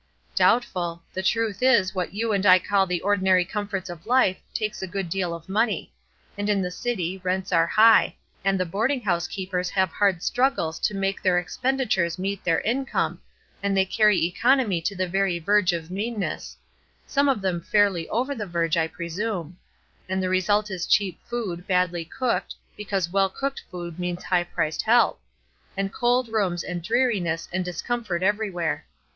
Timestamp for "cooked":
22.05-22.55, 23.29-23.61